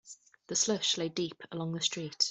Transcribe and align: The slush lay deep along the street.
The 0.47 0.55
slush 0.55 0.97
lay 0.97 1.09
deep 1.09 1.43
along 1.51 1.73
the 1.73 1.81
street. 1.81 2.17